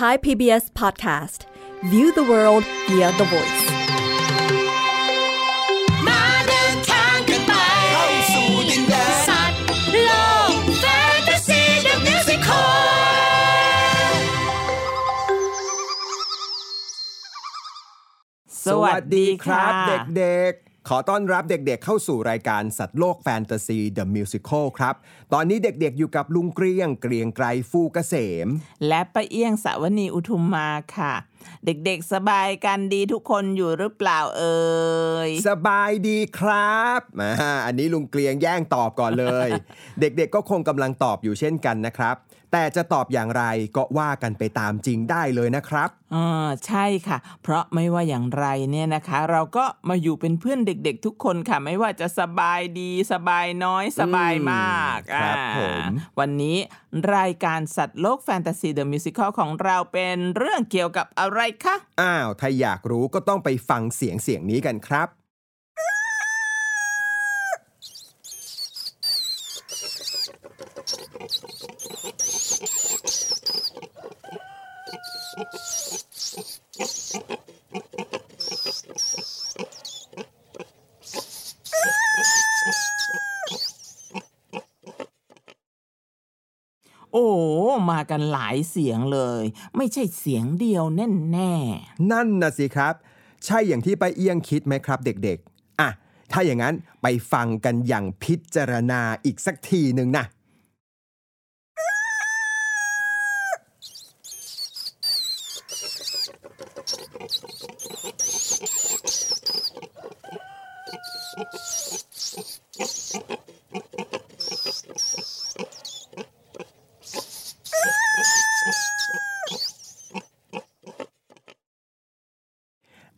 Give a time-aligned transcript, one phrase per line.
[0.00, 1.44] Thai PBS Podcast
[1.90, 3.64] View the world via the voice
[6.06, 7.52] มาเดินทางกันไป
[7.92, 9.60] เข้าสู่ดินแดนสัตว์
[10.04, 10.10] โล
[10.50, 10.84] กแฟ
[11.16, 14.14] นตาซีเดอะมิวสิคล
[18.66, 19.72] สวัสดีครับ
[20.16, 24.94] เด็กๆ ขอต้อนรับเด็กๆเข้าสู่รายการสัตว์โลกแฟนตาซี The Musical ครับ
[25.32, 28.14] ตอนนี้เด็กๆอยู่กับลุงเกรียงเกรียงไกรฟูเกษ
[28.46, 28.48] ม
[28.88, 31.14] และป้าเอี้ยงสาวนีอุทุมมาค่ะ
[31.64, 34.60] เด็กๆสบายกันดีทุกคนอยู่หรือเปล่าเอ่
[35.28, 39.48] ยสบายดีครับอ่าอันนี้ลุงเกรียงแย่งตอบก่อนเลย
[40.00, 42.16] เด็กๆก็คงกำลังตอบอยู่เช่นกันนะครับ
[42.52, 43.44] แต่จะตอบอย่างไร
[43.76, 56.56] ก็ว่ากันไปตามจริงได้เลยนะครับอ่าใช่ค่ะ เพราะไม่ว่าอย่างไรเนี่ยนะคะ เราก็มาอยู่เป็นเพื่อนเด็กๆ ทุกคนค่ะ ไม่ว่าจะสบายดีสบายน้อยสบายมากครับอ่าผมวันนี้
[57.16, 65.08] รายการสัตว์โลกแฟนตาซีเดอะมิวสิคลของเราเป็นเรื่องเกี่ยวกับอะไรคะ อ้าว ถ้าอยากรู้ก็ต้องไปฟังเสียงเสียงนี้กันครับ
[87.14, 87.28] โอ้
[87.90, 89.44] มา กันหลายเสียงเลย
[89.76, 91.54] ไม่ใช่เสียงเดียวแน่แน่
[92.12, 92.94] นั่นนะสิครับ
[93.44, 95.88] ใช่อย่างที่ไปเอียงคิดไหมครับ เด็กๆอะ
[96.32, 100.24] ถ้าอย่างนั้นไปฟังกันอย่างพิจารณาอีกสักทีหนึ่งนะ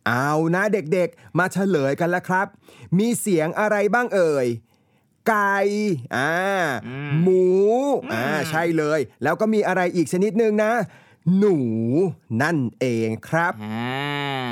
[0.07, 2.47] เอานะเด็กๆ มาเฉลยกันแล้วครับ
[2.97, 4.47] มีเสียงอะไรบ้างเอ่ย
[5.27, 5.57] ไก่
[6.15, 6.31] อ่า
[7.21, 7.45] หมู
[8.13, 10.73] อ่าใช่เลย แล้วก็มีอะไรอีกชนิดหนึ่งนะ
[11.37, 11.57] หนู
[12.41, 14.45] นั่นเองครับอ่า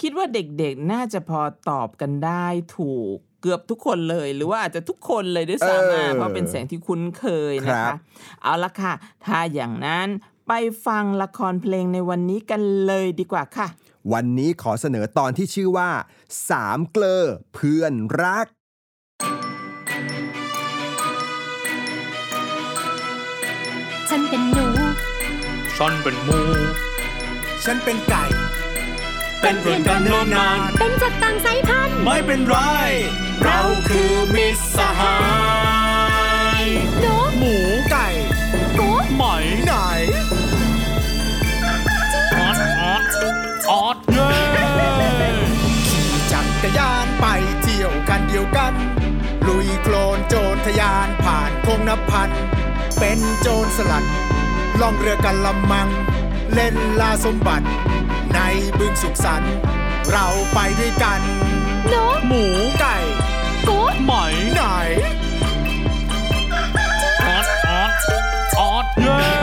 [0.00, 2.46] คิดว่าเด็กๆน่าจะพอตอบกันได้
[2.76, 7.98] ถูกเกือบทุกคนเลยหรือว่าอาจจะทุกคนเลยด้วยซ้ำเออะอเพราะเป็นเสียงที่คุ้นเคยนะครัคะบ
[8.42, 8.92] เอาละค่ะ
[9.24, 10.08] ถ้าอย่างนั้น
[10.48, 10.52] ไป
[10.86, 13.66] ฟังละครเพลงในวันนี้กันเลยดีกว่าค่ะ
[14.12, 15.90] วันนี้ขอเสนอตอนที่ชื่อว่า
[16.50, 17.22] สามเกลอ
[17.54, 17.92] เพื่อน
[18.22, 18.46] รัก
[24.08, 24.66] ฉันเป็นหนู
[25.78, 26.40] ฉันเป็นหมู
[27.64, 28.24] ฉันเป็นไก่
[29.40, 32.56] เป็นเพื่อนกันเนิ่นนาน เป็นจากต่างสายพันธุ์ไม่เป็นไร
[33.44, 35.16] เราคือมิตรสหา
[36.62, 36.64] ย
[37.00, 37.25] หนู
[49.88, 52.30] โคลนโจรทะยานผ่านคงนับพัน
[52.98, 54.04] เป็นโจรสลัด
[54.80, 55.88] ล่องเรือกันละมัง
[56.54, 57.66] เล่นลาสมบัติ
[58.34, 58.38] ใน
[58.78, 59.54] บึงสุขสันต์
[60.10, 61.20] เราไปด้วยกัน
[61.92, 62.44] นะหมู
[62.80, 62.96] ไก่
[63.68, 64.12] กูไหม
[64.54, 64.62] ไหน
[67.24, 67.92] ออดออด
[68.60, 69.35] ออดเย้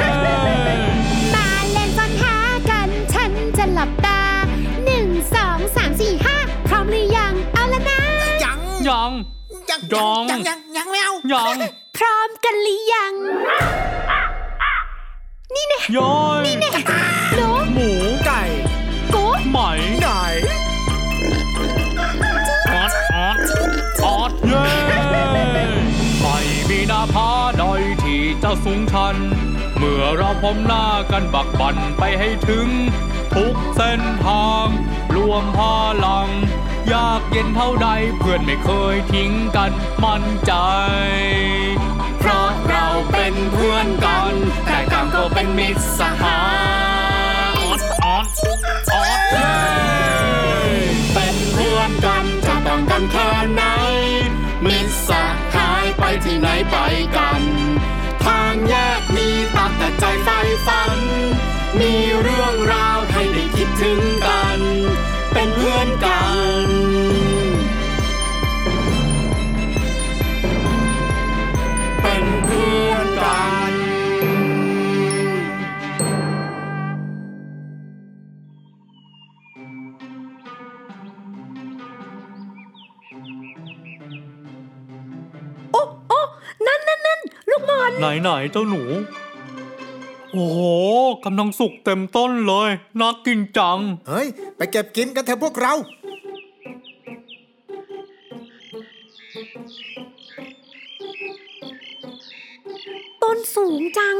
[9.94, 11.56] ยังยังยังยังยังไม่เอายัง
[11.98, 13.14] พร้อมกันหรือยัง
[15.56, 16.72] นี่แน่ย้อยนี่แน่
[17.36, 17.90] หนูหมู
[18.26, 18.42] ไก่
[19.14, 19.58] กูไหม
[20.02, 20.08] ไหน
[22.72, 23.38] ออดออด
[24.06, 24.64] ออดเย้
[26.22, 26.38] ไม่
[26.70, 27.30] มีหน้าผา
[27.60, 27.64] ใด
[28.04, 29.16] ที่จะสูงชัน
[29.78, 32.68] เมื่อเราพบหน้ากันบักบันไปให้ถึง
[33.36, 34.68] ทุกเส้นทาง
[35.16, 35.60] รวมพ
[36.06, 36.30] ลัง
[36.92, 37.88] ยากเย็นเท่าใด
[38.20, 39.72] เพื่อนไม่เคยทิ้งกัน
[40.04, 40.54] มั่นใจ
[42.20, 44.34] เพราะเราเป็นเพื่อนกัน
[44.66, 46.42] แต่ต่างก็เป็นมิตรสหา
[47.54, 48.26] ยออดออด
[48.94, 49.54] ออดเย้
[51.14, 53.64] เป็นเพื่อนกันจะต่างกันแค่ไหน
[54.68, 55.10] มิตรส
[55.56, 56.78] หายไปที่ไหนไป
[57.18, 57.42] กัน
[58.26, 61.00] ทางแยกมีตากแต่ใจใฝ่ฝัน
[61.80, 64.60] มีเรื่องราวให้ได้คิดถึงกัน
[65.34, 66.22] เป็นเพื่อนกั
[66.68, 66.70] น
[72.02, 73.74] เป็นเพื่อนกัน
[85.72, 86.20] โอ้โอ้
[86.68, 87.20] นั่นนั่นนั่น
[87.50, 88.82] ลูกหมอนไหนไหนเจ้าหนู
[90.34, 90.60] โอ้โห
[91.26, 92.70] กำลังสุกเต็มต้นเลย
[93.00, 94.28] น่ากินจัง เฮ้ย
[94.58, 95.74] ไปเก็บกินกันเถอะพวกเรา
[103.24, 104.16] ต้นสูงจัง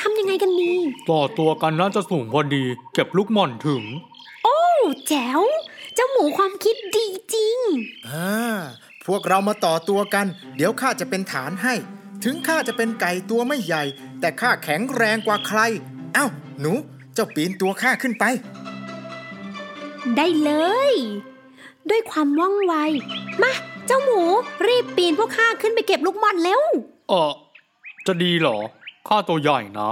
[0.00, 0.72] ทำยังไงกันดี
[1.10, 2.64] ต่อตัวกันน่าจะสูงพอดี
[2.94, 3.82] เก็บลูกหม่อนถึง
[4.44, 4.58] โอ้
[5.08, 5.42] แจ๋ว
[5.94, 7.58] เจ้าหมูความคิดดีจริง
[8.08, 8.32] อ่า
[9.06, 10.26] พวกเรามาต่อตัวกัน
[10.56, 11.74] เดี๋ยวข้าจะเป็นฐานให้
[12.24, 13.82] ถึงข้าจะเป็นไก่ตัวไม่ใหญ่
[14.20, 15.60] แต่ข้าแข็งแรงกว่าใคร
[16.14, 16.26] เอ้า
[16.60, 16.72] หนู
[17.14, 18.24] เจ้าปีนตัวข้าขึ้นไป
[20.16, 20.52] ได้เล
[20.90, 20.94] ย
[21.90, 22.74] ด้วยความว่องไว
[23.42, 23.52] มา
[23.86, 24.22] เจ้าหมู
[24.66, 26.62] รีบปีนพวกข้าขึ้นไปเก็บลูกบอลเร็ว
[27.08, 27.32] เออ
[28.06, 28.58] จะดีเหรอ
[29.08, 29.90] ข้าตัวใหญ่นะ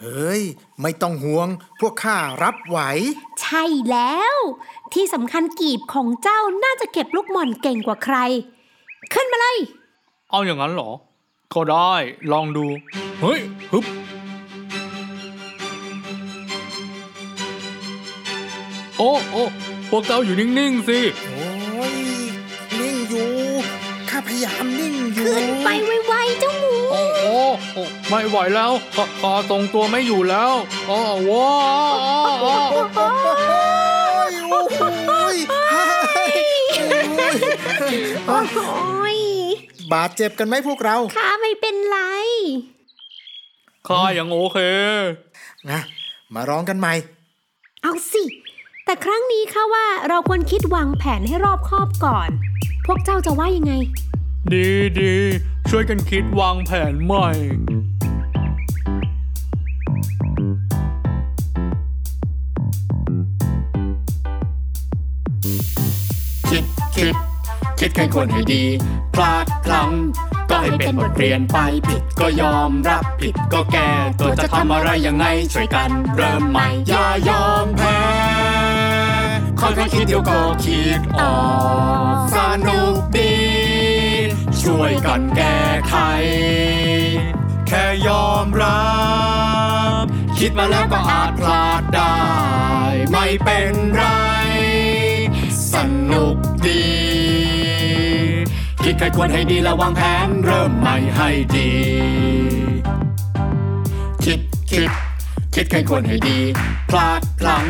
[0.00, 0.42] เฮ้ย
[0.82, 1.48] ไม่ต้องห่วง
[1.80, 2.78] พวกข้ารับไหว
[3.42, 4.36] ใช่แล้ว
[4.92, 8.16] ที่สำคัญกีบของเจ้าน่าจะเก็บลูกหม่อนเก่งกว่าใคร
[9.14, 9.58] ขึ้นมาเลย
[10.30, 10.90] เอาอย่างนั้นเหรอ
[11.54, 11.94] ก็ได้
[12.32, 12.66] ลองดู
[13.20, 13.40] เฮ้ย
[13.72, 13.84] ฮึบ
[18.98, 19.42] โอ้โอ้
[19.90, 21.96] พวกเจ้าอยู่นิ่ง ๆ สิ โอ้ย
[22.80, 23.28] นิ่งอยู่
[24.10, 25.68] ข้าพยายามนิ่งอยู่ขึ้นไป
[26.06, 27.38] ไวๆเจ้าหมู โอ้โอ้
[27.74, 30.52] โอ้ไม่ไหวแล้วขอขอตรงตัวไม่อยู่แล้ว
[30.86, 30.98] โอ้
[31.30, 31.52] ว้า
[32.30, 32.54] วโอ้
[34.30, 34.68] ยโอ้ย
[35.12, 35.36] เฮ้ย
[38.26, 39.03] โอ้ยโอ้ย
[39.92, 41.98] บาดเจ็บกันไหมพวกเราข้าไม่เป็นไร
[43.88, 44.58] ข้ายังโอเค
[45.70, 45.80] นะ
[46.34, 46.92] มาร้องกันใหม่
[47.82, 48.22] เอาสิ
[48.84, 52.30] แต่ครั้งนี้ข้าว่าเราควรคิดวางแผนให้รอบคอบก่อน
[52.86, 53.72] พวกเจ้าจะว่ายังไง
[54.52, 54.68] ดี
[55.00, 55.14] ดี
[55.70, 57.28] ช่วยกันคิดวางแผนใหม่
[66.48, 66.64] คิด
[66.96, 67.14] คิด
[67.78, 68.64] คิดแค่ควรให้ดี
[69.14, 69.90] พลาดพลั้ง
[70.50, 78.00] ก็ให้เป็นบทเรียนไปผิดก็ยอมรับผิดก็แก้ตัวจะทำอะไรยังไงช่วยกันเริ่มใหม่อย่ายอมแพ้
[79.60, 81.36] ค่อยๆคิดเดียวก็คิดออ
[82.14, 82.36] กส
[82.66, 83.36] นุกดี
[84.62, 85.94] ช่วยกันแก้ไข
[87.68, 88.84] แค่ยอมรั
[90.02, 90.04] บ
[90.38, 92.16] คิดมาแล้วก็อาจพลาดได้
[93.12, 94.04] ไม่เป็นไร
[95.72, 95.74] ส
[96.12, 96.36] นุก
[96.66, 97.03] ดี
[98.84, 101.70] คิดใครควรให้ดีแล้วางแผนเริ่มใหม่ให้ดี
[104.24, 104.40] คิด
[104.70, 104.90] คิด
[105.54, 106.38] คิดใครควรให้ดี
[106.90, 107.66] พลาดพลั้ง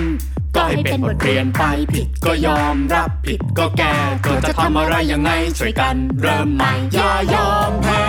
[0.55, 1.63] ก็ให้เป็นบทเรียนไป
[1.93, 3.95] ผิดก็ยอมรับผิดก็แก้
[4.25, 8.07] ตัวจะทำอะไรยังไงช่วยกันเริ่มใหม่อย่ายอมแพ้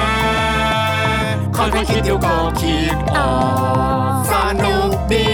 [1.56, 3.31] คอยคิดเดี๋ยวก็คิดออ
[4.10, 5.31] กสนุกดี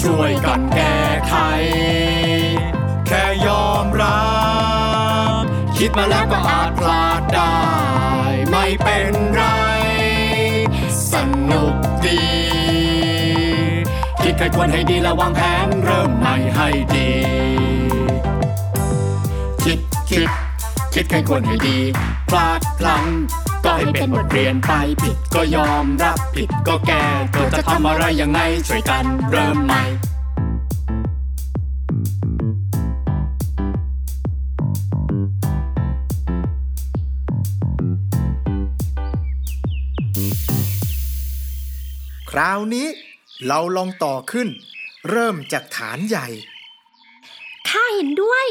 [0.00, 0.98] ช่วยกันแก้
[1.28, 1.34] ไข
[3.06, 4.37] แค่ยอมรับ
[5.78, 7.56] คิดมาแล้วก็อาจพลาดได้
[8.50, 9.42] ไม่เป็นไร
[11.12, 11.14] ส
[11.50, 11.74] นุก
[12.06, 12.22] ดี
[14.22, 17.10] คิดใครควรให้ดีแล้ววางแผนเริ่มใหม่ให้ดี
[19.64, 19.78] คิด
[20.10, 20.28] คิด
[20.94, 21.78] คิดใครควรให้ดี
[22.30, 23.06] พลาดพลั้ง
[23.64, 24.72] ก็ให้เป็นบทเรียนไป
[25.02, 27.04] ผิดก็ยอมรับผิดก็แก้
[27.34, 29.82] ตัวจะทำอะไรยังไงช่วยกันเริ่มใหม่
[42.30, 42.86] คราวนี้
[43.46, 44.48] เราลองต่อขึ้น
[45.10, 46.26] เริ่มจากฐานใหญ่
[47.68, 48.44] ข้าเห็นด้วย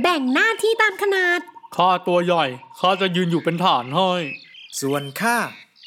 [0.00, 1.40] แบ่งหน้าที่ตามขนาด
[1.76, 2.44] ข้าตัวใหญ่
[2.78, 4.12] ข้าจะยืนอยู่เป็นฐานให้
[4.80, 5.36] ส่วนข้า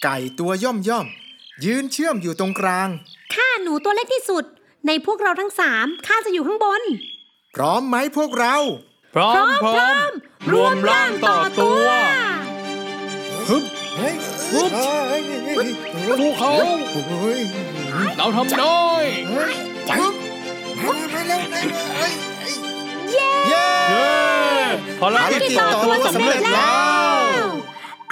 [0.04, 2.90] ไก่ตัวย่อมย่อมๆยืนเชื่อมอยู่ตรงกลาง
[3.34, 4.44] ข้าหนูตัวเล็กที่สุด
[4.88, 6.82] ในพวกเราทั้งสามข้าจะอยู่ข้างบน
[7.56, 8.56] พร้อมไหมพวกเรา
[9.16, 10.10] พร้อมพร้อม
[10.52, 11.88] รวมร่างต่อตัว
[13.50, 13.64] ฮึบ
[13.98, 14.14] เฮ้ย
[14.54, 15.70] ฮึบเฮ้ย
[16.20, 16.52] ภูเขา
[17.10, 17.42] เฮ้ย
[18.18, 18.82] เราทำได้
[19.30, 19.54] เฮ้ย
[19.98, 20.14] ฮึบ
[20.78, 22.54] มามาเร็วเร็วเฮ้ยเฮ้ย
[23.12, 23.68] เย้เย้
[25.02, 26.72] ภารกิจต่อตัวสำเร็จแล้
[27.18, 27.24] ว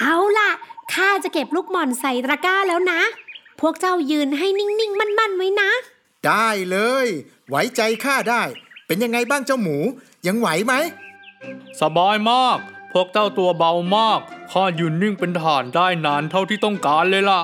[0.00, 0.50] เอาล่ะ
[0.94, 3.00] ข้าจะเก็บลูกหม่อนใส่ตะกร้าแล้วนะ
[3.60, 5.70] พวกเจ้ายืนให้นิ่ง ๆ มั่น ๆ ไว้นะ
[6.26, 7.06] ได้เลย
[7.48, 8.42] ไว้ใจข้าได้
[8.86, 9.76] เป็นยังไงบ้างเจ้าหมู
[10.26, 10.74] ยังไหวไหม
[11.80, 12.58] สบายมาก
[12.92, 14.20] พวกเจ้าตัวเบามาก
[14.52, 17.40] ข้ายืนนิ่งเป็นฐานได้นานเท่าที่ต้องการเลยล่ะ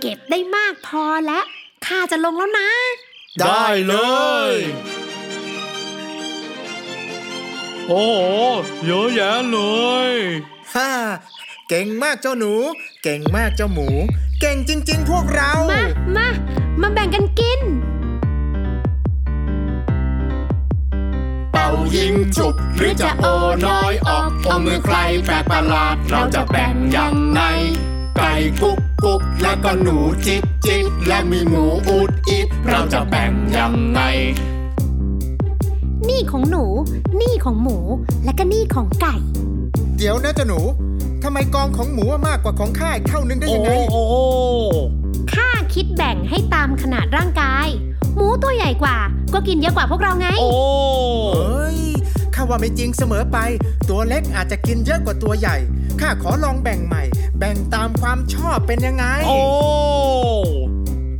[0.00, 1.44] เก็บได้มากพอแล้ว
[1.86, 2.70] ข้าจะลงแล้วนะ
[3.40, 3.94] ได้เล
[4.52, 4.54] ย
[7.86, 8.22] โอ้โห
[8.84, 9.58] เยอะแยะเล
[10.08, 10.10] ย
[10.74, 10.90] ฮ่า
[11.68, 12.52] เก่งมากเจ้าหนู
[13.02, 13.88] เก่งมากเจ้าหมู
[14.40, 15.82] เก่งจริง ๆ พวกเรา มา
[16.16, 16.28] มา
[16.80, 17.60] มาแบ่งกันกิน
[21.58, 23.24] ป่ายิงจุบ หรือจะโอ
[23.66, 27.40] น้อยออกโอมือใครแปลกประหลาด เราจะแบ่งยังไง
[28.16, 29.96] ไก่กุ๊กกุ๊กและก็หนู
[30.26, 34.00] จิกจิกและมีหมูอูดอิดเราจะแบ่งยังไง
[36.08, 36.64] นี่ของหนู
[37.20, 37.78] นี่ของหมู
[38.24, 39.14] และก็นี่ของไก่
[39.96, 40.60] เดี๋ยวนะเจ้าหนู
[41.22, 44.02] ทำไมกองของหมูมากกว่าของข้าเท่านึงได้โอ้ยังไง โอ้
[45.32, 47.68] ค่าคิดแบ่งให้ตามขนาดร่างกาย
[48.14, 48.96] หมูตัวใหญ่กว่า
[49.34, 50.50] ก็กินเยอะกว่าพวกเราไง โอ้
[51.34, 51.78] เฮ้ย
[52.34, 53.38] ข้าว่าไม่จริงเสมอไป
[53.88, 55.56] ตัวเล็กอาจจะกินเยอะกว่าตัวใหญ่
[56.00, 57.02] ข้าขอลองแบ่งใหม่
[57.38, 59.40] แบ่งตามความชอบเป็นยังไง โอ้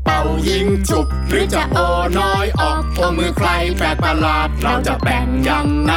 [0.04, 1.78] เป่ายิงจุบหรือจะโอ
[2.18, 5.94] น้อยออกโอมือใครแปลกประหลาด เราจะแบ่งยังไง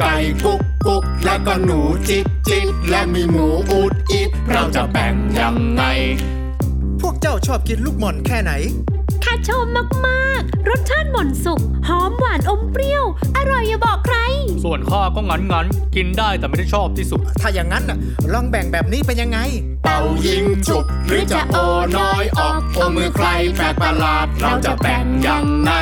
[0.00, 0.14] ไก่
[0.44, 5.82] กุ๊กกุ๊กและก็หนูจิกจิกและมีหมูอูดอิดเราจะแบ่งยังไง
[7.02, 8.52] พวกเจ้าชอบกินลูกหม่อนแค่ไหน
[9.24, 9.64] ข้าชอบ
[10.06, 13.04] มากๆ รสชาติหม่นสุก หอมหวานอมเปรี้ยว
[13.36, 14.16] อร่อยอย่าบอกใคร
[14.64, 17.98] ส่วนข้าก็งั้นงั้นๆกินได้แต่ไม่ได้ชอบที่สุด ถ้าอย่างนั้นน่ะ
[18.32, 19.38] ลองแบ่งแบบนี้เป็นยังไง
[19.84, 21.56] เป่ายิงจุบหรือจะโอ
[21.96, 23.26] น้อยออกโอมือใคร
[23.56, 25.72] แปลกประหลาด เราจะแบ่งยังไง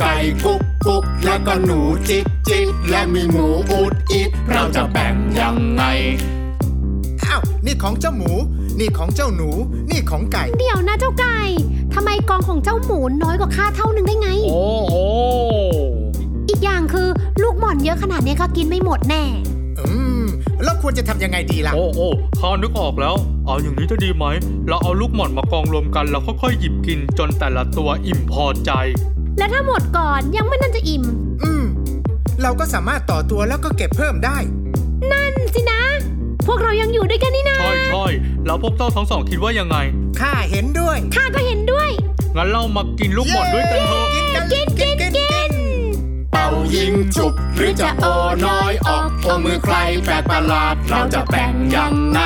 [0.00, 0.14] ไก่
[0.44, 5.84] กุ๊กกุ๊กและก็หนูจิกจิกและมีหมูอูดอิดเราจะแบ่งยังไง
[7.24, 8.32] อ้าวนี่ของเจ้าหมู
[8.78, 9.50] นี่ของเจ้าหนู
[9.90, 11.38] นี่ของไก่ เดี๋ยวนะเจ้าไก่
[11.94, 15.04] ทำไมกองของเจ้าหมูน้อยกว่าข้าเท่านึงได้ไง โอ้โอ้
[16.48, 17.08] อีกอย่างคือ
[17.42, 19.22] ลูกหม่อนเยอะขนาดนี้ข้ากินไม่หมดแน่
[19.80, 19.90] อื
[20.22, 20.24] ม
[20.64, 22.08] แล้วควรจะทำยังไงดีล่ะ โอ้โอ้
[22.40, 23.14] ข้านึกออกแล้ว
[23.46, 24.24] เอาอย่างนี้จะดีไหม
[24.68, 28.70] เราเอาลูกหม่อนมากองรวมกันแล้วค่อยๆหยิบกินจนแต่ละตัวอิ่มพอใจ
[29.38, 31.04] และถ้าหมดก่อนยังไม่นั่นจะอิ่ม
[31.42, 31.64] อืม
[32.42, 34.38] เราก็สามารถต่อตัวแล้วก็เก็บเพิ่มได้
[35.12, 35.82] นั่นสินะ
[36.46, 38.06] พวกเรายังอยู่ด้วยกันนี่นะใช่ใช่
[38.46, 39.76] แล้วพวกเจ้าทั้งสองคิดว่ายังไง
[40.20, 41.88] ข้าเห็นด้วย ข้าก็เห็นด้วย
[42.36, 45.52] งั้นเรามากินลูกหม่อนด้วยกันเถอะกินกันกินกินกิน
[46.32, 48.04] เป่ายิงจุบหรือจะโอ
[48.44, 52.20] น้อยออกโอมือใครแปลกประหลาดเราจะแบ่งยังไง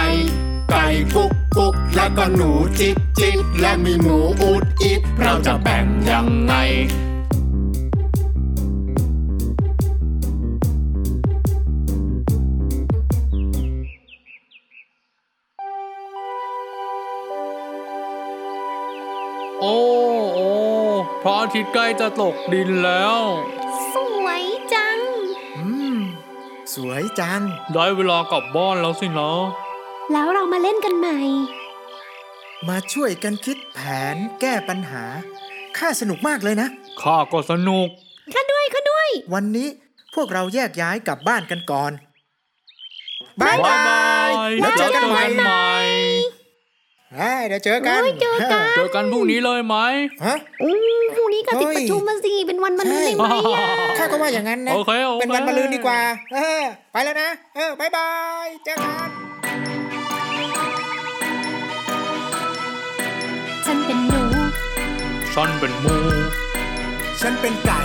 [0.70, 6.54] ไก่กุ๊กกุ๊กและก็หนูจิกจิกและมีหมูอูดอิดเราจะแบ่งยังไง
[21.54, 23.18] ทิตย์ใกล้จะตกดินแล้ว
[23.94, 24.44] สวย
[24.74, 24.98] จัง
[25.56, 25.96] อืม
[26.74, 27.40] สวยจัง
[27.72, 29.32] ได้เวลากลับบ้านแล้วสินะ
[30.12, 31.18] แล้วเรามาเล่นกันใหม่
[32.68, 33.78] มาช่วยกันคิดแผ
[34.14, 35.04] นแก้ปัญหา
[35.78, 36.68] ข้าสนุกมากเลยนะ
[37.02, 37.88] ข้าก็สนุก
[38.32, 39.68] ข้าด้วยข้าด้วย วันนี้
[40.14, 41.92] พวกเราแยกย้ายกลับบ้านกันก่อน
[43.40, 43.78] บ๊ายบา
[44.28, 44.30] ย
[44.60, 45.68] แล้วเจอกันใหม่ใหม่
[47.18, 49.76] เฮ้ยเดี๋ยวเจอกันโอ้ยเจอกันเจอกันพรุ่งนี้เลยไหม
[50.24, 50.68] ฮะอื
[51.00, 53.66] มพรุ่งนี้ก็ติดเฮ้ยประชุมมาสิเป็นวันมันเลยไหมอะ
[53.98, 56.00] ข้าก็ว่าอย่างนั้นนะโอเคโอเคเป็นวันมะรืนดีกว่า
[56.34, 58.08] เออ ไปแล้วนะ เออบายบา
[58.44, 59.08] ยเจอกัน
[63.66, 64.20] ฉันเป็นหนู
[65.34, 65.96] ฉันเป็นหมู
[67.20, 67.80] ฉันเป็นไก่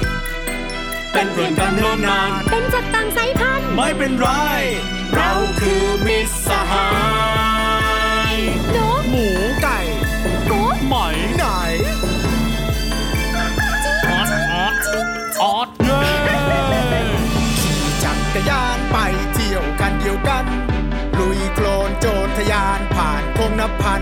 [1.11, 4.27] เป็นเพื่อนกันเนิ่นนาน เป็นจากต่างสายพันธุ์ไม่เป็นไร
[5.15, 6.87] เราคือมิตรสหา
[8.33, 8.35] ย
[21.99, 24.01] โคลนโจรทยานผ่านคงนับพัน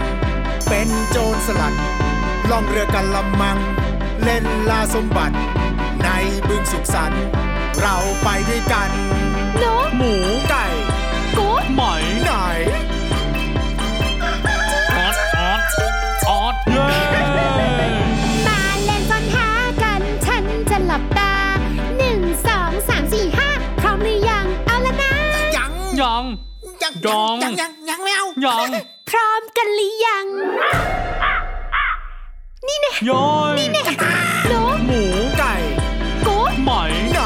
[0.68, 1.74] เป็นโจรสลัด
[2.50, 3.58] ล่องเรือกันละมัง
[4.24, 5.38] เล่นล่าสมบัติ
[6.04, 6.10] ใน
[6.48, 7.24] บึงสุขสันต์
[7.80, 8.90] เราไปด้วยกัน
[9.58, 10.14] หนูหมู
[10.50, 10.66] ไก่
[11.38, 11.82] กูไหม
[12.24, 12.32] ไหน
[27.06, 28.70] ยังยังยังยังยังไม่เอายัง
[29.10, 30.26] พร้อมกันหรือยัง
[32.68, 33.84] นี่แน่ย้อยนี่แน่
[34.48, 35.02] หนูหมู
[35.38, 35.54] ไก่
[36.28, 36.72] กูไหม
[37.14, 37.20] ไหน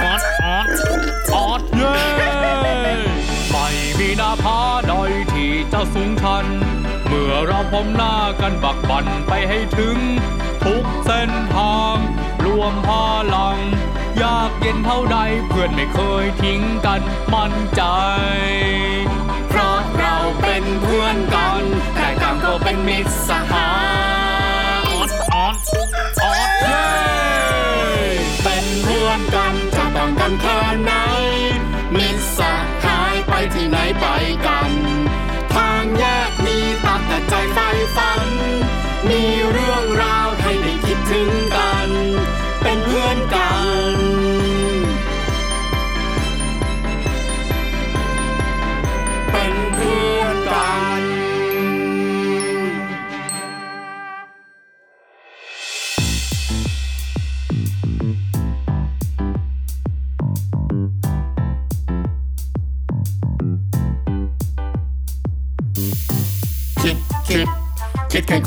[0.00, 0.66] ออดออด
[1.34, 1.94] ออดเย้
[3.50, 3.66] ไม่
[3.98, 4.92] มีหน้าผาใด
[5.32, 6.46] ที่จะสูงชัน
[7.06, 9.98] เมื่อเราพบหน้ากันบักบันไปให้ถึง
[10.64, 11.96] ทุกเส้นทาง
[12.44, 12.88] รวมพ
[13.34, 13.58] ลัง
[14.22, 15.18] ยากเย็นเท่าใด
[15.48, 17.00] เพื่อนไม่เคยทิ้งกัน
[17.32, 17.82] มั่นใจ
[19.48, 21.62] เพราะเราเป็นเพื่อนกัน
[21.94, 23.70] แต่ต่างก็เป็นมิตรสหา
[24.82, 25.56] ยออดออด
[26.22, 26.84] ออดเย้
[28.42, 30.92] เป็นเพื่อนกันจะต่างกันแค่ไหน
[31.96, 32.40] มิตรส
[32.84, 34.06] หายไปที่ไหนไป
[34.46, 34.72] กัน
[35.54, 38.28] ทางแยกมีตามแต่ใจใฝ่ฝัน
[39.08, 40.28] มีเรื่องราว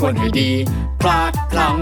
[0.00, 0.50] ิดแค่คนให้ดี
[1.00, 1.76] พลาดพลั้ง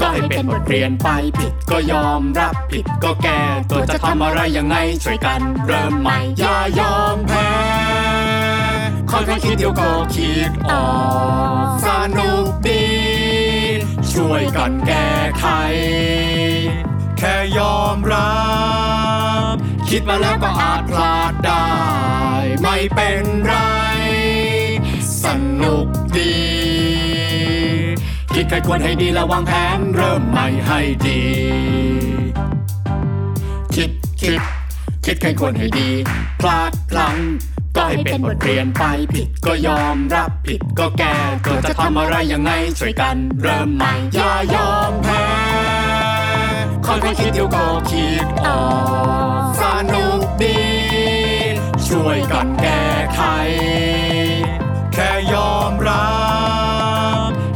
[0.00, 7.50] ก็ให้เป็นบทเรียนไปผิดก็ยอมรับผิดก็แก้ตัวจะทำอะไรยังไงช่วยกันเริ่มใหม่อย่ายอมแพ้
[9.10, 10.86] ค่อยๆคิดเดี๋ยวก็คิดออ
[11.64, 11.88] กส
[12.18, 12.86] นุกดี
[14.12, 15.46] ช่วยกันแก้ไข
[17.18, 18.34] แค่ยอมรั
[19.52, 19.54] บ
[19.88, 21.66] คิดมาแล้วก็อาจพลาดได้
[22.62, 23.54] ไม่เป็นไร
[25.22, 25.24] ส
[25.62, 26.71] นุกดี
[28.34, 31.22] คิดใครควรให้ดีและวางแผนเริ่มใหม่ให้ดี
[33.74, 34.40] คิดคิด
[35.04, 35.88] คิดใครควรให้ดี
[36.40, 37.18] พลาดพลั้ง
[37.76, 45.24] ก็ให้เป็นบทเรียนไปผิดก็ยอมรับผิดก็แก้ตัวจะทำอะไรยังไงช่วยกันเริ่มใหม่อย่ายอมแพ้
[46.86, 48.62] คอยๆคิดเดี๋ยวก็คิดออ
[49.40, 49.62] กส
[49.92, 50.60] นุกดี
[51.86, 52.82] ช่วยกันแก้
[53.14, 53.20] ไข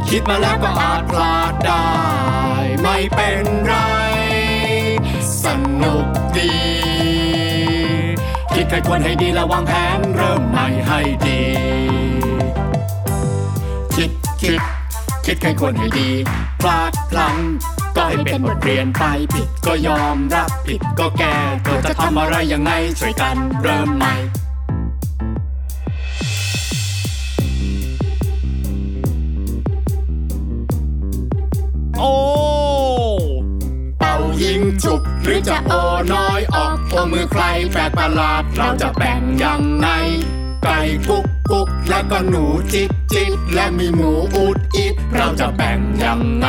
[0.09, 1.87] คิดมาแล้วก็อาจพลาดได้
[2.81, 3.75] ไม่เป็นไร
[5.43, 5.45] ส
[5.81, 6.05] นุก
[6.37, 6.55] ดี
[8.53, 11.41] คิดใครควรให้ดีและวางแผนเริ่มใหม่ให้ดี
[13.95, 14.11] คิด
[14.41, 14.61] คิด
[15.25, 16.09] คิดใครควรให้ดี
[16.61, 17.37] พลาดพลั้ง
[17.95, 21.35] ก็ให้เป็นบทเรียนไปผิดก็ยอมรับผิดก็แก้
[21.65, 24.15] ตัวจะทำอะไรยังไงช่วยกันเริ่มใหม่
[31.99, 32.03] โอ
[33.99, 35.73] เป่ายิงจุบหรือจะโอ
[36.13, 39.87] น้อยออกโอมือใครแปลกประหลาดเราจะแบ่งยังไง
[40.63, 46.47] ไก่กุ๊กกุ๊กและก็หนูจิกจิกและมีหมูอุดอิดเราจะแบ่งยังไง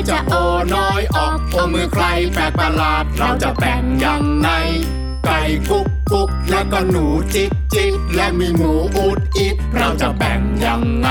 [0.00, 0.34] รือจะโอ
[0.74, 4.48] น้อยออกโอมือใครแปลกประหลาด เราจะแบ่งยังไง
[5.24, 11.08] ไก่คุกคุกแล้วก็หนูจิกจิกและมีหมูอุดอิดเราจะแบ่งยังไง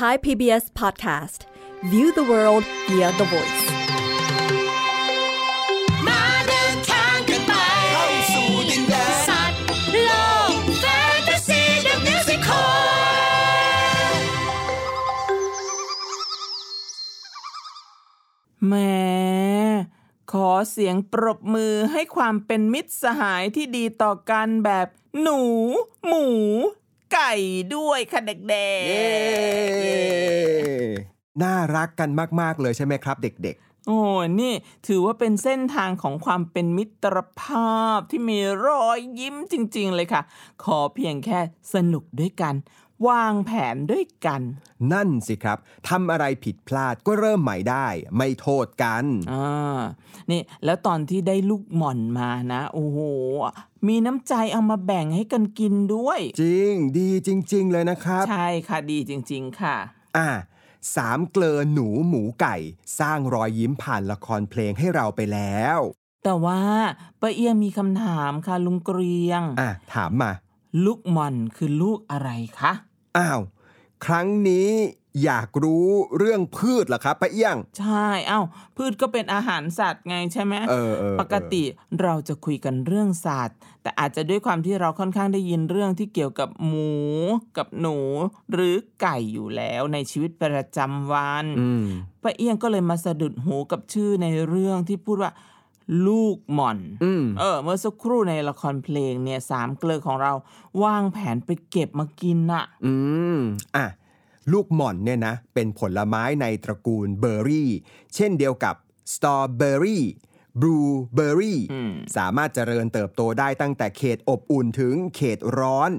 [0.00, 1.46] Thai PBS Podcast
[1.92, 3.64] View the world via the voice
[6.06, 7.52] มาเดินทางกันไป
[7.92, 9.60] เข้าสู่ดินแดนสัตว์
[10.04, 10.10] โล
[10.52, 10.84] กแฟ
[11.16, 12.74] นตาซีเดอะมิวสิคล
[18.66, 18.74] แหม
[20.32, 24.88] ขอเสียงปรบมือให้ความเป็นมิตรสหายที่ดีต่อกันแบบ
[25.20, 25.40] หนู
[26.06, 26.26] หมู
[27.12, 27.32] ไก่
[27.74, 28.66] ด้วยค่ะเด็กเย้
[31.42, 33.98] น่ารักกันมาก ๆ เลยใช่ไหมครับ เด็ก ๆโอ้
[34.40, 34.52] นี่
[34.86, 40.22] ถือว่าเป็นเส้นทางของความเป็นมิตรภาพที่มีรอยยิ้มจริง ๆ เลยค่ะ
[40.64, 41.40] ขอเพียงแค่
[41.74, 42.54] สนุกด้วยกัน
[43.08, 47.86] วางแผนด้วยกันๆนั่นสิครับทำอะไรผิดพลาดก็เริ่มใหม่ได้
[48.16, 49.80] ไม่โทษกันอ่า
[50.30, 52.98] นี่ แล้วตอนที่ได้ลูกหม่อนมานะ โอ้โห
[53.88, 59.76] มีน้ำใจเอามาแบ่งให้กันกินด้วย จริง ดีจริง ๆ เลยนะครับ ใช่ค่ะดีจริง ๆ ค่ะ
[60.16, 60.28] อ่า
[60.96, 62.56] สามเกลอหนูหมูไก่
[62.98, 65.78] สร้างรอยยิ้มผ่านละครเพลงให้เราไปแล้ว
[66.24, 66.60] แต่ว่า
[67.20, 70.32] ป้าเอียงมีคำถามค่ะลุงเกรียง อะถามมา
[70.84, 72.72] ลูกหม่อนคือลูกอะไรคะ
[73.18, 73.40] อ้าว
[74.04, 74.70] ครั้งนี้
[75.22, 78.40] อยากรู้เรื่องพืชเหรอครับป้าเอี้ยง ใช่เอ้า
[78.76, 81.62] พืชก็เป็นอาหารสัตว์ไงใช่ไหมเออเออปกติ
[82.02, 86.92] เราจะคุยกันเรื่องสัตว์ แต่อาจจะด้วยความที่เราค่อนข้างได้ยินเรื่องที่เกี่ยวกับหมู
[87.56, 87.98] กับหนู
[88.52, 91.84] หรือไก่อยู่แล้วในชีวิตประจำวันอืม
[92.22, 95.32] ป้าเอี้ยงก็เลยมาสะดุดหูกับชื่อในเรื่องที่พูดว่า
[96.06, 100.32] ลูกหม่อนอืมเออ เมื่อสักครู่ในละครเพลงเนี่ยสามเกลือของเรา
[100.82, 102.94] วางแผนไปเก็บมากินน่ะอื
[103.36, 103.38] ม
[103.76, 103.86] อะ
[104.52, 107.70] ลูกหม่อนเนี่ยนะเป็นผลไม้ในตระกูลเบอร์รี่
[108.14, 108.74] เช่นเดียวกับ
[109.14, 110.04] สตรอเบอร์รี่
[110.60, 110.78] บลู
[111.14, 115.90] เบอร์รี่อืมสามารถเจริญเติบโตได้ตั้งแต่เขตอบอุ่นถึงเขตร้อน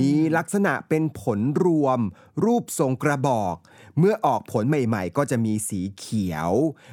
[0.00, 2.00] มีลักษณะเป็นผลรวม
[2.44, 3.56] รูปทรงกระบอก
[4.00, 6.50] เมื่อออกผลใหม่ๆ ก็จะมีสีเขียว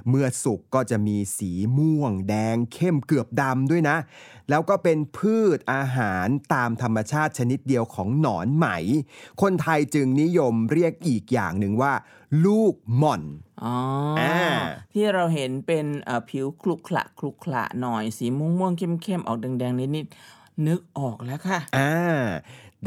[0.10, 3.98] เมื่อสุกก็จะมีสีม่วง แดง เข้มเกือบดำด้วยนะ
[4.50, 8.68] แล้วก็เป็นพืชอาหารตามธรรมชาติชนิดเดียวของหนอนไหม
[9.42, 11.94] คนไทยจึงนิยมเรียกอีกอย่างหนึ่งว่า
[12.46, 13.24] ลูกหม่อน
[13.64, 13.76] อ๋อ
[14.20, 14.38] อา
[14.94, 22.24] ที่เราเห็นเป็นเอ่อผิวคลุกคละคลุกคละหน่อยสีม่วงม่วงๆเข้มๆออกแดงๆนิดๆนึกออกแล้วค่ะ อ่า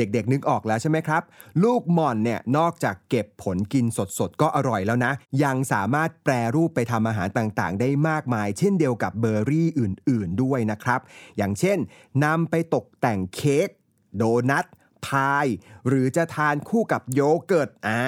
[0.00, 1.22] เด็กๆนึกออกแล้วใช่ไหมครับ
[1.64, 3.86] ลูกหม่อนเนี่ยนอกจากเก็บผลกิน
[4.18, 5.12] สดๆก็อร่อยแล้วนะ
[5.44, 11.00] ยังสามารถแปรรูปไปทำอาหารต่างๆ ได้มากมาย เช่นเดียวกับเบอร์รี่อื่น ๆด้วยนะครับ
[11.36, 11.78] อย่างเช่น
[12.24, 13.68] นำไปตกแต่งเค้ก
[14.16, 14.66] โดนัท
[15.06, 15.46] พาย
[15.88, 18.02] หรือจะทานคู่กับโยเกิร์ตอ่า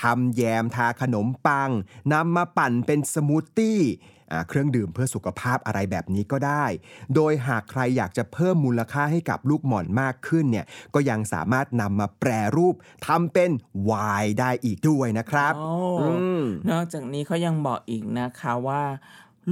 [0.00, 1.70] ทำแยมทาขนมปัง
[2.12, 3.80] นำมาปั่นเป็นสมูทตี้
[4.48, 6.64] เครื่องดื่มเพื่อสุขภาพอะไรแบบนี้ก็ได้
[7.14, 12.74] โดยหากใครอยากจะเพิ่มมูลค่าให้กับลูกหม่อนมากขึ้นเนี่ยก็ยังสามารถนำมาแปรรูป
[13.06, 13.50] ทำเป็น
[13.84, 13.92] ไว
[14.22, 18.82] น์ได้อีกด้วยนะครับโอ้อืมนอกจากนี้เขายังบอกอีกนะคะว่า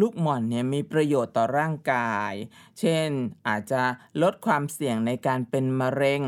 [0.00, 2.32] ลูกหม่อนเนี่ยมีประโยชน์ต่อร่างกาย
[2.80, 3.08] เช่น
[3.48, 3.82] อาจจะ
[4.22, 6.22] ลดความเสี่ยงในการเป็นมะเร็ง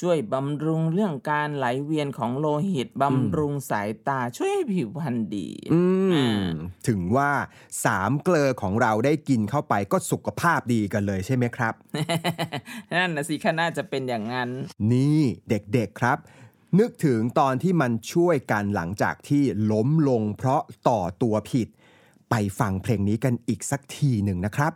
[0.00, 6.50] ช่วยบำรุงเรื่องการไหลเวียนของโลหิตบำรุงสายตาช่วยให้ผิวพรรณดีอืมอ่า
[6.88, 7.30] ถึงว่า
[7.84, 11.74] สามเกลอของเราได้กินเข้าไปก็สุขภาพดีกันเลยใช่ไหมครับ
[12.94, 14.50] นั่นนะสิค่ะน่าจะเป็นอย่างนั้น
[14.92, 16.18] นี่เด็กๆครับ
[16.78, 21.68] นึกถึงตอนที่มันช่วยกันหลังจากที่ล้มลงเพราะต่อตัวผิด
[22.30, 24.72] ไปฟังเพลงนี้กันอีกสักทีหนึ่งนะครับ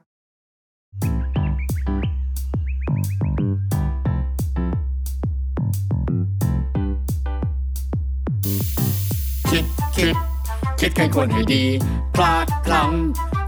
[9.97, 10.17] คิด
[10.81, 11.65] คิดแค่ควรให้ดี
[12.15, 12.93] พลาดพลั้ง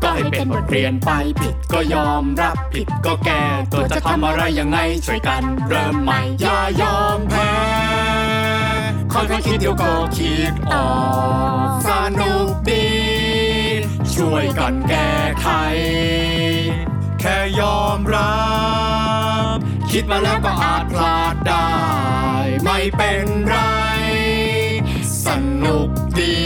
[0.03, 7.53] ก็ให้เป็นบทเรียนไปผิดก็ยอมรับผิดก็แก้ตัวจะทำอะไรยังไงช่วยกันเริ่มใหม่อย่ายอมแพ้
[9.13, 10.89] ค่อยๆคิดเดี๋ยวก็คิดออ
[11.67, 12.89] กสนุกดี
[14.15, 15.49] ช่วยกันแก้ไข
[17.21, 18.39] แค่ยอมรั
[19.55, 19.57] บ
[19.91, 21.69] คิดมาแล้วก็อาจพลาดได้
[22.65, 23.57] ไม่เป็นไร
[25.29, 25.31] ส
[25.65, 25.89] นุก
[26.21, 26.39] ดี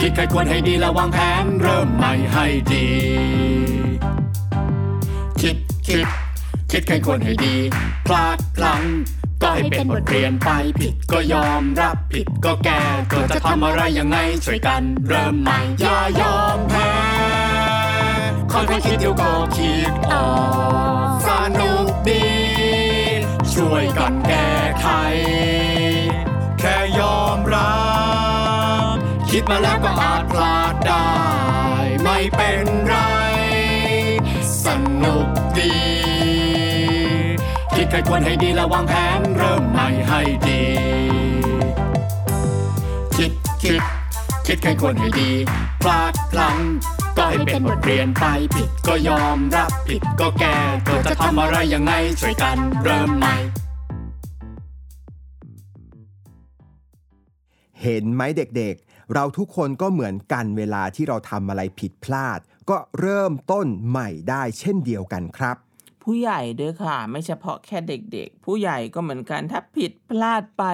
[0.00, 2.88] คิดใครควรให้ดีและวางแผนเริ่มใหม่ให้ดี
[5.40, 6.06] คิดคิด
[6.70, 7.56] คิดใครควรให้ดี
[8.06, 8.84] พลาดพลั้ง
[9.42, 10.50] ก็ให้เป็นบทเรียนไป
[10.80, 16.92] ผิดก็ยอมรับผิดก็แก้ตัวจะทำอะไรยังไงช่วยกันเริ่มใหม่อย่ายอมแพ้
[18.52, 20.26] คอยคิดเดี๋ยวก็คิดออ
[21.06, 21.28] กส
[21.60, 22.26] นุกดี
[23.54, 24.50] ช่วยกันแก้
[24.80, 24.86] ไข
[29.32, 31.08] คิดมาแล้วก็อาจพลาดได้
[32.02, 32.96] ไม่เป็นไร
[34.64, 34.66] ส
[35.02, 35.76] นุกดี
[37.74, 40.64] คิดใครควรให้ดีและวางแผนเริ่มใหม่ให้ดี
[43.16, 43.82] คิดคิด
[44.46, 45.30] คิดใครควรให้ดี
[45.82, 46.58] พลาดพลั้ง
[47.16, 53.36] ก็ให้เป็นบทเรียนไปผิดก็ยอมรับผิดก็แก้ตัวจะทำอะไรยังไงช่วยกันเริ่มใหม่
[57.82, 65.56] เห็นไหมเด็กๆ เราทุกคนก็เหมือนกันเวลาที่เราทำอะไรผิดพลาด ก็เริ่มต้นใหม่ได้เช่นเดียวกันครับ
[66.02, 70.64] ผู้ใหญ่ด้วยค่ะ ไม่เฉพาะแค่เด็กๆ ผู้ใหญ่ก็เหมือนกันถ้าผิดพลาดไป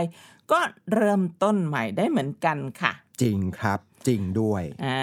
[0.52, 0.60] ก็
[0.94, 5.02] เริ่มต้นใหม่ได้เหมือนกันค่ะ จริงครับจริงด้วยอ่า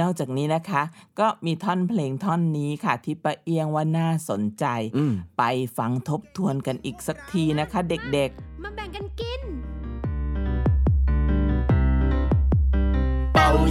[0.00, 0.82] นอกจากนี้นะคะ
[1.20, 4.64] ก็มีท่อนเพลงท่อนนี้ค่ะ ที่ป้าเอียงว่าน่าสนใจ
[4.96, 5.42] อืมไป
[5.78, 8.30] ฟังทบทวนกันอีกสักทีนะคะ เด็ก
[8.62, 9.42] มาแบ่งกันกิน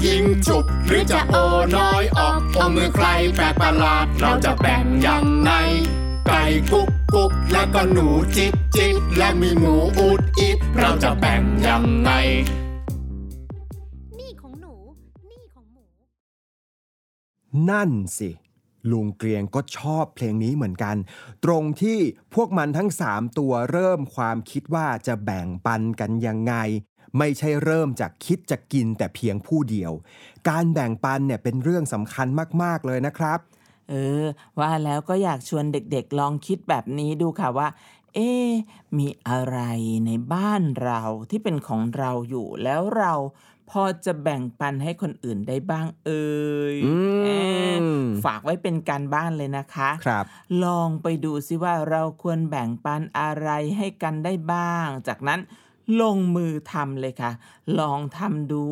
[0.06, 1.36] ยิงจุบ หรือจะโอ
[1.76, 5.52] น้อยออกโอมือใครแปลกประหลาด เราจะแบ่งยังไง
[6.28, 12.12] ไก่กุ๊กกุ๊กแล้วก็หนูจิกจิกและมีหมูอูดอิดเราจะแบ่งยังไง
[14.20, 14.76] นี่ของหนู
[15.30, 15.84] นี่ของหมู
[17.70, 18.32] นั่นสิ
[18.92, 20.96] ลุงเกรียงก็ชอบเพลงนี้เหมือนกัน
[21.46, 22.00] ตรงที่
[22.34, 26.56] พวกมันทั้ง3ตัวเริ่มความคิดว่าจะแบ่งปันกันยังไง
[27.17, 29.91] ไม่ใช่เริ่มจากคิดจะกินแต่เพียงผู้เดียว
[30.50, 32.28] การแบ่งปันเนี่ยเป็นเรื่องสำคัญ
[32.63, 34.26] มาก ๆ เลยนะครับๆเออ
[34.60, 37.67] ว่าแล้วก็อยากชวนเด็กๆ ลองคิดแบบนี้ดูค่ะว่า
[38.15, 38.50] เอ๊ะ
[38.98, 39.60] มีอะไร
[40.06, 43.13] ในบ้านเราที่เป็นของเราอยู่แล้วเรา
[43.70, 46.28] พอจะแบ่งปันให้คนอื่นได้บ้างเอ่
[46.74, 47.76] ยอืมเอ๊ะ
[48.26, 50.26] ฝากไว้เป็นการบ้านเลยนะคะครับ
[50.63, 55.39] ลองไปดูซิว่าเราควรแบ่งปันอะไรให้กันได้บ้าง จากนั้น
[56.02, 57.32] ลงมือทำเลยค่ะ
[57.80, 58.63] ลองทำดู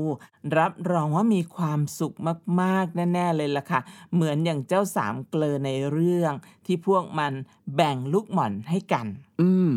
[0.57, 2.15] รับรองว่ามีความสุข
[2.61, 3.79] มากๆ แน่ ๆ เลยล่ะค่ะ
[4.13, 6.33] เหมือนอย่างเจ้าสามเกลอในเรื่อง
[6.65, 7.33] ที่พวกมัน
[7.75, 9.07] แบ่งลูกหม่อนให้กัน
[9.41, 9.71] อืม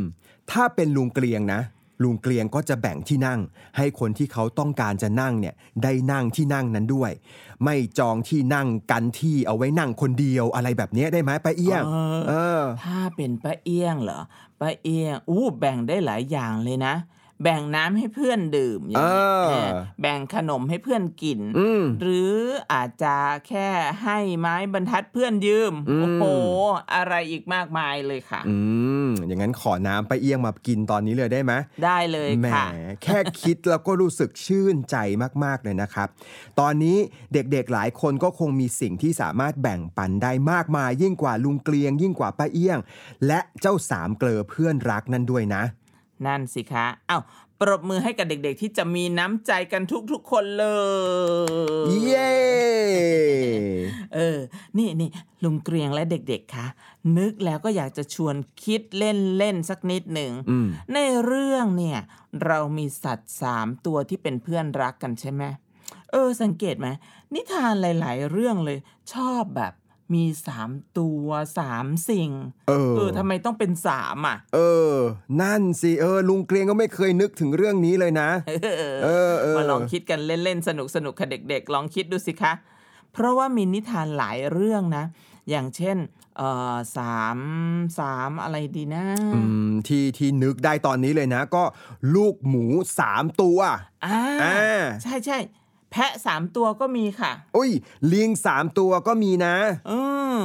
[0.51, 1.61] ถ้าเป็นลุงเกรียงนะ
[2.03, 3.41] ลุงเกลียงก็จะแบ่งที่นั่ง
[3.77, 7.13] ให้คนที่เขาต้องการจะนั่งเนี่ยได้นั่งที่นั่งนั้นด้วย
[7.65, 14.21] ไม่จองที่นั่งกันที่เอาไว้นั่งคนเดียวอะไรแบบเนี้ยได้ไหมป้าเอี้ยงเออเออถ้าเป็นป้าเอี้ยงเหรอ
[14.61, 16.95] ป้าเอี้ยงอู้แบ่งได้หลายอย่างเลยนะ
[17.43, 19.71] แบ่งน้ำให้เพื่อนดื่มอย่างนี้เออเออ
[20.01, 22.33] แบ่งขนมให้เพื่อนกินอืมหรือ
[22.73, 23.17] อาจจะ
[23.49, 23.69] แค่
[24.03, 26.25] ให้ไม้บรรทัดเพื่อนยืมอืม โอ้โห
[26.95, 28.57] อะไรอีกมากมายเลยค่ะ อื
[29.07, 31.53] ม อย่างนั้นขอน้ำป้าเอี้ยงมากินตอนนี้เลยได้ไหม
[31.85, 32.67] ได้เลยแหมค่ะ
[33.03, 34.97] แค่คิดแล้วก็รู้สึกชื่นใจ
[35.45, 36.09] มาก ๆ เลยนะครับ
[36.61, 36.97] ตอนนี้
[37.33, 42.79] เด็กๆหลายคนก็คงมีสิ่งที่สามารถแบ่งปันได้มากมาย ยิ่งกว่าลุงเกลียง ยิ่งกว่าป้าเอี้ยง
[43.27, 45.65] และเจ้าสามเกลอเพื่อนรักนั่นด้วยนะ
[46.27, 47.19] นั่นสิคะเอ้า
[47.61, 50.67] ปรบมือให้กับเด็กๆ ที่จะมีน้ำใจกันทุกๆคนเล
[51.89, 52.33] ย เย้
[54.15, 54.39] เออ
[54.79, 55.11] นี่นี่
[55.45, 56.67] ลุงเกรียงและเด็กๆ คะ
[57.19, 61.99] นึกแล้วก็อยากจะชวนคิดเล่นๆ สักนิดหนึ่งอืมในเรื่องเนี่ย
[62.45, 65.43] เรามีสัตว์สามตัวที่เป็นเพื่อนรักกันใช่ไหม
[66.11, 66.89] เออ สังเกตไหม
[67.35, 68.79] นิทานหลายๆ เรื่องเลย
[69.13, 69.73] ชอบแบบ
[70.15, 72.31] มีสามตัวสามสิ่ง
[72.69, 74.59] เออเออทำไมต้องเป็นสามอะ เอ
[74.93, 74.95] อ
[75.41, 82.53] นั่นสิเออ ลุงเกลียงก็ไม่เคยนึกถึงเรื่องนี้เลยนะ เออเออเออมาลองคิดกันเล่นๆ สนุกสนุกๆค่ะเด็กๆ ลองคิดดูสิคะ
[83.13, 85.05] เพราะว่ามีนิทานหลายเรื่องนะ
[85.51, 85.97] อย่างเช่น
[86.37, 87.39] เอ่อสาม
[87.99, 91.63] สามอะไรดีนะอืมที่ที่นึกได้ตอนนี้เลยนะ ก็
[92.15, 92.65] ลูกหมู
[92.99, 93.59] สามตัว
[94.07, 95.39] อ่าอ่าใช่ใช่
[95.91, 97.71] แพะสามตัวก็มีค่ะ อุ้ย
[98.13, 99.55] ลิงสามตัวก็มีนะ
[99.91, 100.01] อื
[100.37, 100.39] ม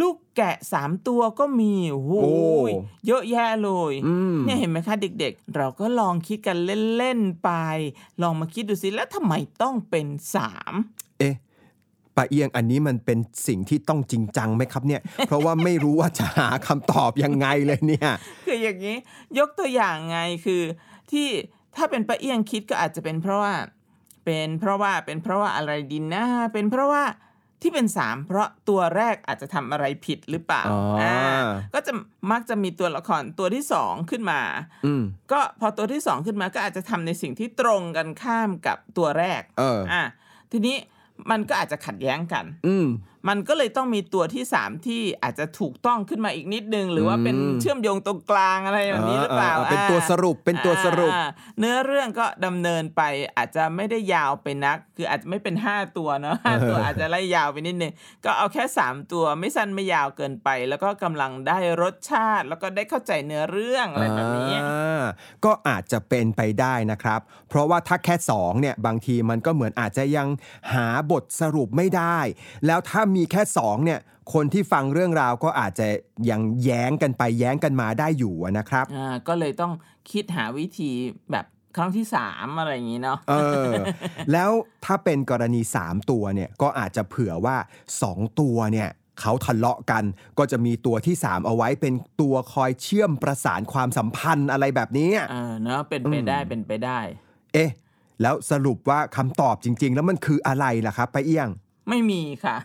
[0.00, 2.34] ลูกแกะสามตัวก็มีโอ้โหโอ้
[3.06, 6.58] เยอะแยะเลยอืมเนี่ยเห็นไหมคะเด็กๆ เราก็ลองคิดกัน
[6.96, 7.50] เล่นๆไป
[8.22, 10.72] ลองมาคิดดูสิแล้วทำไมต้องเป็นสาม
[11.18, 11.34] เอ๊ะ
[12.16, 18.10] ป้าเอียงอันนี้มันเป็นสิ่งที่ต้องจริงจังไหมครับเนี่ย เพราะว่าไม่รู้ว่าจะหาคำตอบยังไงเลยเนี่ย
[18.46, 18.96] คืออย่างนี้
[19.38, 20.62] ยกตัวอย่างไงคือ
[21.10, 21.26] ที่
[21.76, 23.54] ถ้าเป็นป้าเอี้ยงคิดก็อาจจะเป็นเพราะว่า
[24.24, 27.04] เป็นเพราะว่าเป็นเพราะว่าอะไรดีนะเป็นเพราะว่า
[27.62, 31.16] ที่เป็นสามเพราะตัวแรกอาจจะทำอะไรผิดหรือเปล่าอ๋ออ่า
[31.74, 31.92] ก็จะ
[32.30, 34.40] มักจะมีตัวละครตัวที่สองขึ้นมา
[34.86, 40.02] อืมก็พอตัวที่สองขึ้นมาก็อาจจะทำในสิ่งที่ตรงกันข้ามกับตัวแรกเอออะ
[40.52, 40.76] ทีนี้
[41.30, 42.76] มันก็อาจจะขัดแย้งกัน อื
[43.26, 53.02] มมันก็เลยต้องมีตัวที่สามที่อาจจะถูกต้องขึ้นมาอีกนิดนึง หรือว่าเป็นอืมเชื่อมโยงตรงกลางอะไรแบบนี้หรือเปล่าอ่าอ่าเป็นอ่าตัวสรุปเป็นตัวสรุปอ่าเนื้อเรื่องก็ดำเนินไป
[53.36, 57.92] อาจจะไม่ได้ยาวไปนัก คืออาจจะไม่เป็น5ตัวเนาะห้าตัวอาจจะไล่ยาวไปนิดนึง
[58.24, 65.02] ก็เอาแค่3ตัวไม่สั้นไม่ยาวเกินไป แล้วก็กำลังได้รสชาติ แล้วก็ได้เข้าใจเนื้อเรื่องอะไรแบบนี้อ่า
[65.44, 70.28] ก็อาจจะเป็นไปได้นะครับ เพราะว่าถ้าแค่2เนี่ยบางทีมันก็เหมือนอาจจะยัง
[70.72, 72.18] หาบทสรุปไม่ได้
[72.66, 74.00] แล้วถ้ามีแค่2เนี่ย
[74.34, 75.88] คนที่ฟังเรื่องราวก็อาจจะ
[76.30, 79.72] ยังแย้งกันไปแย้งกันมาได้อยู่อะนะครับอ่าก็เลยต้อง
[80.10, 80.90] คิดหาวิธี
[81.32, 81.46] แบบ
[81.76, 83.34] ครั้งที่สามอะไรอย่างนี้เนาะเอ
[83.68, 83.72] อ
[84.32, 84.50] แล้ว
[84.84, 87.56] ถ้าเป็นกรณี3ตัวเนี่ยก็อาจจะเผื่อว่า
[87.98, 88.88] 2ตัวเนี่ย
[89.20, 90.04] เขาทะเลาะกัน
[90.38, 96.98] ก็จะมีตัวที่ 3 เอาไว้เป็นตัวคอยเชื่อมประสานความสัมพันธ์อะไรแบบนี้เออเนาะเป็นไปได้เป็นไปได้
[97.54, 97.70] เอ๊ะ
[98.22, 101.48] แล้วสรุปว่าคำตอบจริง ๆ แล้วมันคืออะไรล่ะครับป้าเอี้ยง
[101.88, 102.56] ไม่มีค่ะ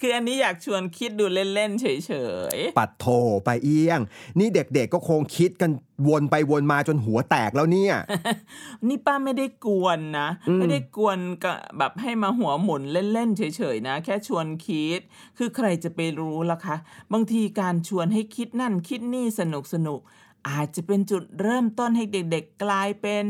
[0.00, 2.12] คืออันนี้อยากชวนคิดดูเล่น ๆ เฉ
[2.56, 3.06] ยปัดโถ
[3.44, 4.00] ไปเอี้ยง
[4.38, 5.70] นี่เด็กๆก็คงคิดกัน
[6.08, 15.00] วนไปวนมาจนหัวแตกแล้วเนี่ยๆนี่ป้าไม่ได้กวนนะ ไม่ได้กวนกะแบบให้มาหัวหมุนเล่น ๆ เฉย ๆ นะ แค่ชวนคิด
[15.38, 16.76] คือใครจะไปรู้ล่ะคะ
[17.12, 23.24] บางทีการชวนให้คิดนั่นคิดนี่สนุกสนุกๆอาจจะเป็นจุดเริ่มต้นให้เด็ก ๆ กลายเป็น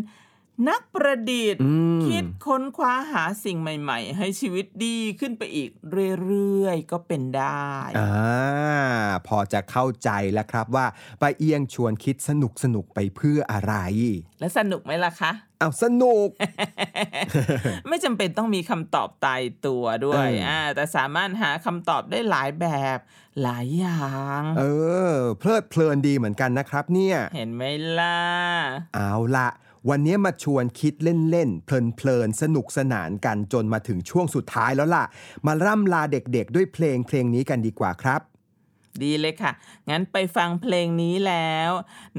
[0.68, 5.70] นักประดิษฐ์อืมคิดค้นคว้าหาสิ่งใหม่ ๆ ให้ชีวิตดีขึ้นไปอีก
[6.22, 8.12] เรื่อยๆ ก็เป็นได้อ่า
[9.26, 10.86] พอจะเข้าใจแล้วครับว่า
[11.20, 13.74] ป้าเอี้ยงชวนคิดสนุกสนุกๆไปเพื่ออะไร
[14.40, 16.28] และสนุกไหมล่ะคะเอาสนุก
[17.88, 22.66] ไม่จำเป็นต้องมีคำตอบตายตัวด้วยเอออ่อ่าแต่สามารถหาคำตอบได้หลายแบ
[22.96, 22.98] บ
[23.42, 24.64] หลายอย่าง เอ
[25.12, 27.62] อ เพลิดเพลินดีเหมือนกันนะครับ เนี่ย เห็นไหม
[27.98, 28.18] ล่ะ
[28.94, 29.48] เอาละ
[29.90, 30.94] วันนี้มาชวนคิด
[31.30, 35.04] เล่นๆ เพลินๆ สนุกสนานกันจนมาถึงช่วงสุดท้ายแล้วล่ะ
[35.46, 38.20] มาร่ำลาเด็กๆ ด้วยเพลงเพลงนี้กันดีกว่าครับ
[39.02, 39.52] ดีเลยค่ะ
[39.90, 41.70] งั้นไปฟังเพลงนี้แล้ว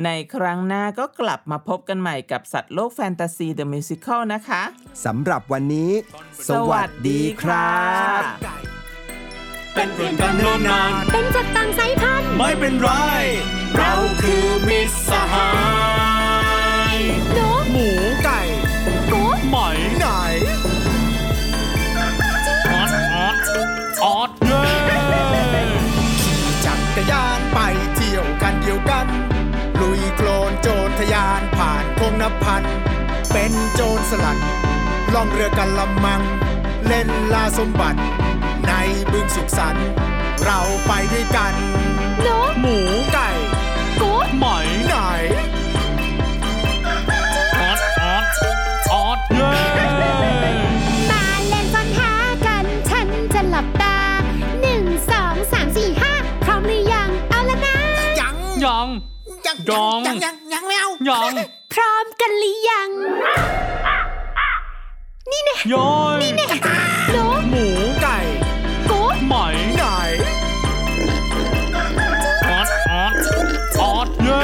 [0.03, 4.63] ในครั้งหน้าก็กลับมาพบกันใหม่กับสัตว์โลกแฟนตาซีเดอะมิวสิคลนะคะ
[5.06, 5.91] สำหรับวันนี้
[6.49, 7.82] สวัสดีครั
[8.19, 8.21] บ
[9.73, 12.89] เป็นเพื่อนกันเนิ่นนาน เป็นจากต่างสายพันธุ์ ไม่เป็นไร
[13.77, 15.47] เราคือมิตรสหา
[16.06, 16.07] ย
[24.03, 24.63] ออดเย้
[26.65, 27.60] จักรยานไป
[27.95, 29.05] เที่ยวกันเดียวกัน
[29.79, 30.27] ลุยโคล
[30.99, 32.63] ทะยานผ่านคงนับพัน
[33.31, 34.38] เป็นโจรสลัด
[35.13, 36.21] ล่องเรือกันละมัง
[36.88, 37.99] เล่นล่าสมบัติ
[38.67, 38.73] ใน
[39.12, 39.88] บึงสุขสันต์
[40.43, 41.53] เราไปด้วยกัน
[42.25, 42.77] นกหมู
[43.13, 43.29] ไก่
[44.01, 44.45] กุ๊ดไหม
[44.88, 44.95] ไหน
[59.69, 61.34] ยังยังยังยังยังไม่เอายัง
[61.73, 62.89] พร้อมกันหรือยัง
[65.32, 66.47] นี่แน่ย้อยนี่แน่
[67.15, 67.65] นกหมู
[68.01, 68.17] ไก่
[68.89, 69.34] กุ๊ดไหม
[69.77, 69.84] ไหน
[72.45, 73.15] ออดออด
[73.82, 74.41] ออดเย้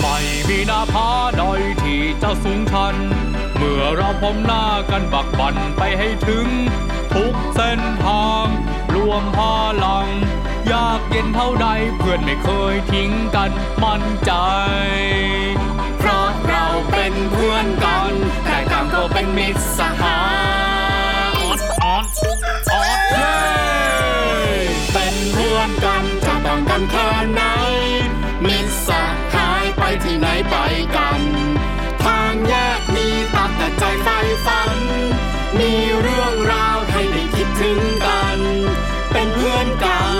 [0.00, 0.16] ไม่
[0.48, 1.42] มีหน้าผาใด
[1.82, 2.94] ที่จะสูงชัน
[3.56, 6.48] เมื่อเราพบหน้ากันบักบันไปให้ถึง
[7.14, 8.46] ทุกเส้นทาง
[8.94, 9.38] รวมพ
[9.84, 10.08] ลัง
[10.72, 11.66] ยากเย็นเท่าใด
[11.98, 13.50] เพื่อนไม่เคยทิ้งกัน
[13.82, 14.32] มั่นใจ
[15.98, 18.12] เพราะเราเป็นเพื่อนกัน
[18.44, 20.18] แต่ต่างก็เป็นมิตรสหา
[21.32, 22.04] ยออดออด
[22.72, 23.34] ออดเย้
[24.92, 27.42] เป็นเพื่อนกันจะต่างกันแค่ไหน
[28.46, 28.90] มิตรส
[29.34, 30.56] หายไปที่ไหนไป
[30.96, 31.22] กัน
[32.04, 34.78] ทางแยกมีตักแต่ใจใฝ่ฝัน
[35.58, 38.38] มีเรื่องราวให้ได้คิดถึงกัน
[39.12, 40.19] เป็นเพื่อนกัน